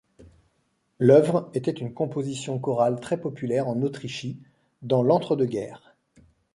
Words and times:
L'œuvre 0.97 1.51
était 1.53 1.69
une 1.69 1.93
composition 1.93 2.57
chorale 2.57 2.99
très 2.99 3.21
populaire 3.21 3.67
en 3.67 3.83
Autrichie 3.83 4.41
dans 4.81 5.03
l'entre-deux-guerres. 5.03 5.93